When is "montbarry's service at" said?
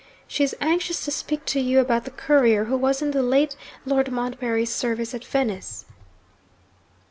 4.11-5.23